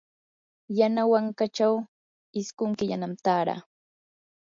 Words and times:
yanawankachaw 0.77 1.73
isqun 2.39 2.71
killanam 2.79 3.13
taaraa. 3.25 3.61